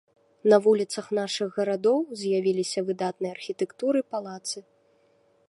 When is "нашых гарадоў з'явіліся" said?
1.19-2.79